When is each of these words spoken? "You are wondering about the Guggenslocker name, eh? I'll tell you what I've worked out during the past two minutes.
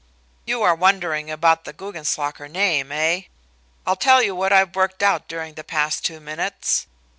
"You 0.47 0.63
are 0.63 0.73
wondering 0.73 1.29
about 1.29 1.63
the 1.63 1.73
Guggenslocker 1.73 2.47
name, 2.49 2.91
eh? 2.91 3.25
I'll 3.85 3.95
tell 3.95 4.23
you 4.23 4.33
what 4.33 4.51
I've 4.51 4.75
worked 4.75 5.03
out 5.03 5.27
during 5.27 5.53
the 5.53 5.63
past 5.63 6.03
two 6.03 6.19
minutes. 6.19 6.87